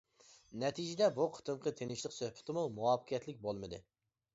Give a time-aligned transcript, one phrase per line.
[0.63, 3.87] نەتىجىدە بۇ قېتىمقى تىنچلىق سۆھبىتىمۇ مۇۋەپپەقىيەتلىك بولمىدى.